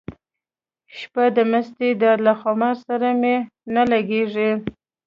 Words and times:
شپه 0.97 1.23
د 1.35 1.37
مستۍ 1.51 1.91
ده 2.01 2.11
له 2.25 2.33
خمار 2.41 2.75
سره 2.87 3.09
مي 3.21 3.35
نه 3.75 3.83
لګیږي 3.91 4.51